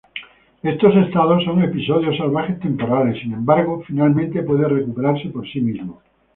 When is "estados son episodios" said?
0.95-2.17